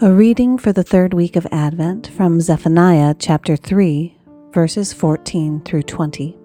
[0.00, 4.16] A reading for the third week of Advent from Zephaniah chapter 3,
[4.52, 6.38] verses 14 through 20.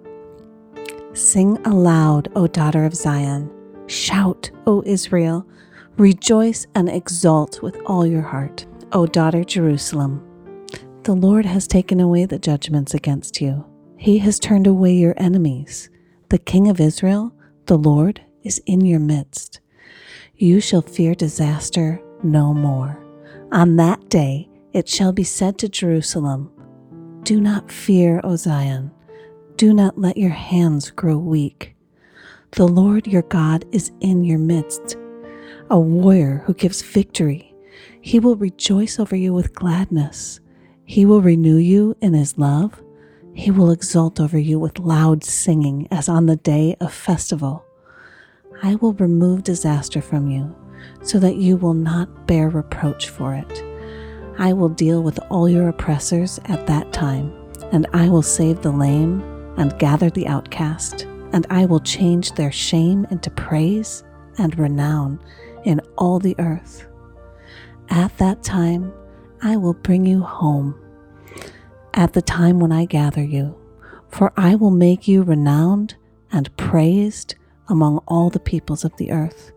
[1.13, 3.51] Sing aloud, O daughter of Zion.
[3.85, 5.45] Shout, O Israel.
[5.97, 10.27] Rejoice and exult with all your heart, O daughter Jerusalem.
[11.03, 13.63] The Lord has taken away the judgments against you.
[13.97, 15.91] He has turned away your enemies.
[16.29, 17.35] The King of Israel,
[17.67, 19.59] the Lord, is in your midst.
[20.35, 23.02] You shall fear disaster no more.
[23.53, 26.49] On that day it shall be said to Jerusalem,
[27.21, 28.89] Do not fear, O Zion.
[29.57, 31.75] Do not let your hands grow weak.
[32.53, 34.97] The Lord your God is in your midst,
[35.69, 37.53] a warrior who gives victory.
[38.01, 40.39] He will rejoice over you with gladness.
[40.85, 42.81] He will renew you in his love.
[43.35, 47.63] He will exult over you with loud singing as on the day of festival.
[48.63, 50.55] I will remove disaster from you
[51.01, 53.63] so that you will not bear reproach for it.
[54.37, 57.31] I will deal with all your oppressors at that time,
[57.71, 59.21] and I will save the lame
[59.57, 64.03] and gather the outcast, and I will change their shame into praise
[64.37, 65.19] and renown
[65.65, 66.87] in all the earth.
[67.89, 68.91] At that time,
[69.41, 70.79] I will bring you home.
[71.93, 73.55] At the time when I gather you,
[74.09, 75.95] for I will make you renowned
[76.31, 77.35] and praised
[77.67, 79.51] among all the peoples of the earth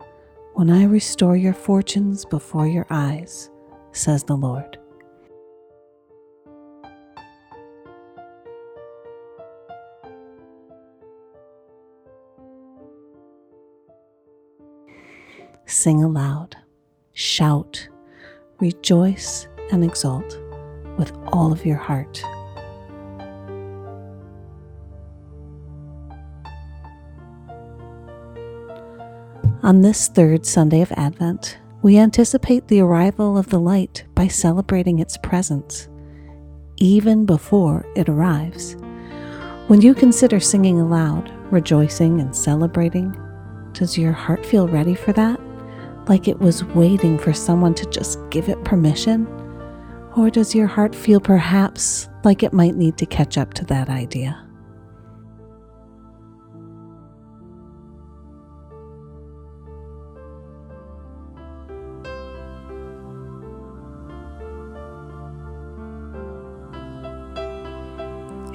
[0.57, 3.51] when I restore your fortunes before your eyes,
[3.91, 4.79] says the Lord.
[15.67, 16.55] Sing aloud,
[17.13, 17.87] shout,
[18.59, 20.39] rejoice, and exult
[20.97, 22.23] with all of your heart.
[29.67, 34.99] On this third Sunday of Advent, we anticipate the arrival of the light by celebrating
[34.99, 35.89] its presence,
[36.77, 38.77] even before it arrives.
[39.67, 43.13] When you consider singing aloud, rejoicing, and celebrating,
[43.73, 45.37] does your heart feel ready for that?
[46.07, 49.27] Like it was waiting for someone to just give it permission?
[50.15, 53.89] Or does your heart feel perhaps like it might need to catch up to that
[53.89, 54.46] idea?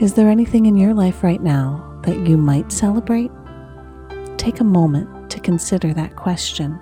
[0.02, 3.30] Is there anything in your life right now that you might celebrate?
[4.36, 6.80] Take a moment to consider that question.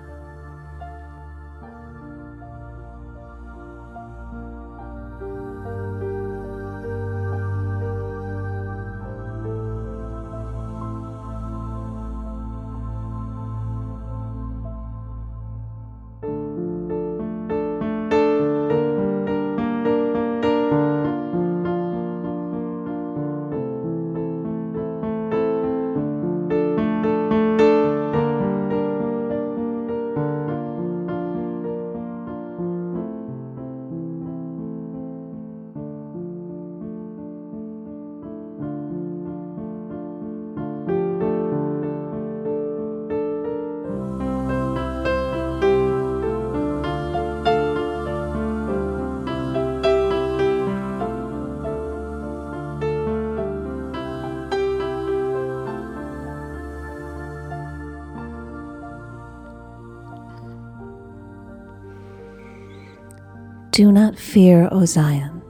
[63.71, 65.41] Do not fear, O Zion.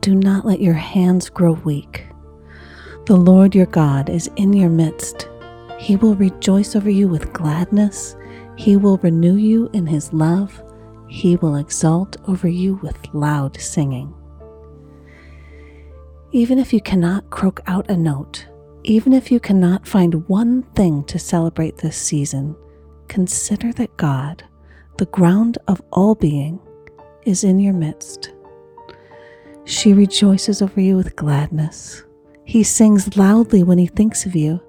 [0.00, 2.06] Do not let your hands grow weak.
[3.06, 5.30] The Lord your God is in your midst.
[5.78, 8.16] He will rejoice over you with gladness.
[8.56, 10.62] He will renew you in his love.
[11.08, 14.12] He will exult over you with loud singing.
[16.32, 18.46] Even if you cannot croak out a note,
[18.82, 22.54] even if you cannot find one thing to celebrate this season,
[23.08, 24.44] consider that God,
[24.98, 26.60] the ground of all being,
[27.24, 28.32] is in your midst.
[29.64, 32.02] She rejoices over you with gladness.
[32.44, 34.62] He sings loudly when he thinks of you.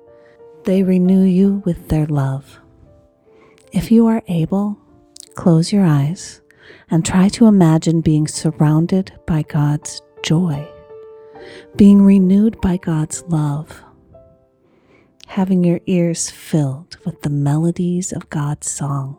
[0.64, 2.60] They renew you with their love.
[3.72, 4.78] If you are able,
[5.36, 6.42] close your eyes
[6.90, 10.68] and try to imagine being surrounded by God's joy,
[11.76, 13.84] being renewed by God's love,
[15.28, 19.18] having your ears filled with the melodies of God's song.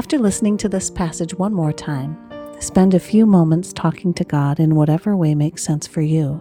[0.00, 2.16] After listening to this passage one more time,
[2.58, 6.36] spend a few moments talking to God in whatever way makes sense for you,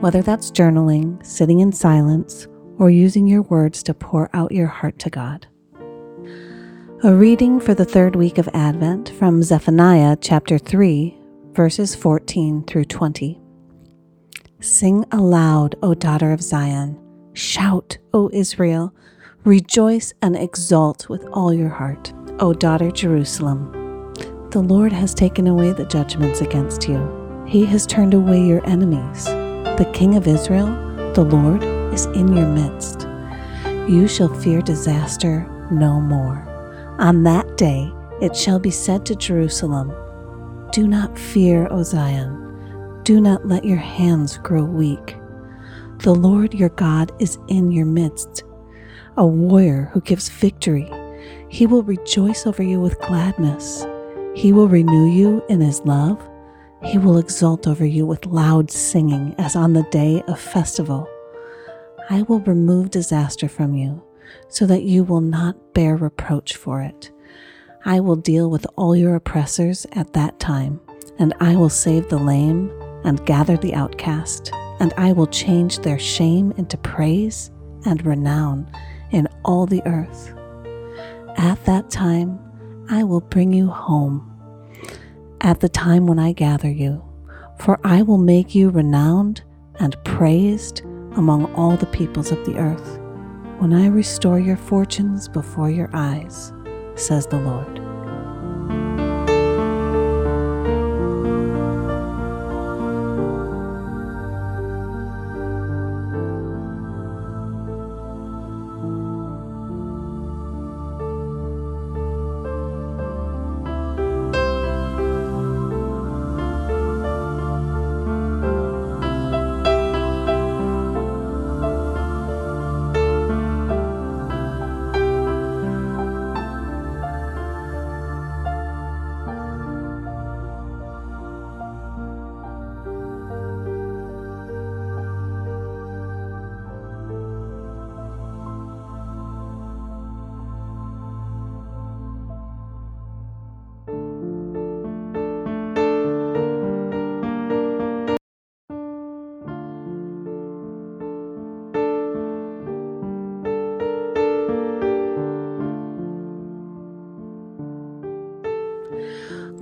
[0.00, 4.98] whether that's journaling, sitting in silence, or using your words to pour out your heart
[4.98, 5.46] to God.
[7.04, 11.16] A reading for the third week of Advent from Zephaniah chapter 3,
[11.52, 13.40] verses 14 through 20.
[14.58, 16.98] Sing aloud, O daughter of Zion.
[17.32, 18.92] Shout, O Israel.
[19.48, 23.72] Rejoice and exult with all your heart, O daughter Jerusalem.
[24.50, 27.44] The Lord has taken away the judgments against you.
[27.46, 29.24] He has turned away your enemies.
[29.24, 30.66] The King of Israel,
[31.14, 31.62] the Lord,
[31.94, 33.08] is in your midst.
[33.90, 36.44] You shall fear disaster no more.
[36.98, 37.90] On that day
[38.20, 39.94] it shall be said to Jerusalem,
[40.72, 42.44] Do not fear, O Zion
[43.02, 45.16] do not let your hands grow weak.
[46.00, 48.42] The Lord your God is in your midst,
[49.18, 50.88] a warrior who gives victory.
[51.48, 53.84] He will rejoice over you with gladness.
[54.36, 56.22] He will renew you in his love.
[56.84, 61.08] He will exult over you with loud singing as on the day of festival.
[62.08, 64.00] I will remove disaster from you
[64.48, 67.10] so that you will not bear reproach for it.
[67.84, 70.80] I will deal with all your oppressors at that time,
[71.18, 72.70] and I will save the lame
[73.02, 77.50] and gather the outcast, and I will change their shame into praise
[77.84, 78.70] and renown
[79.10, 80.34] in all the earth.
[81.36, 82.38] At that time,
[82.90, 84.24] I will bring you home,
[85.40, 87.02] at the time when I gather you,
[87.58, 89.42] for I will make you renowned
[89.78, 90.80] and praised
[91.16, 92.98] among all the peoples of the earth,
[93.58, 96.52] when I restore your fortunes before your eyes,
[96.94, 97.87] says the Lord.